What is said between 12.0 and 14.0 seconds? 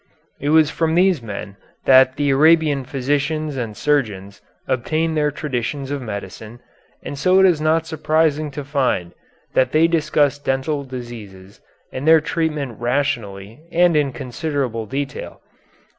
their treatment rationally and